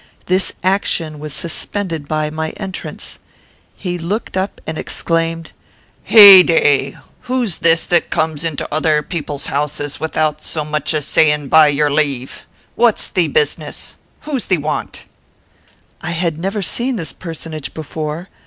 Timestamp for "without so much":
9.99-10.95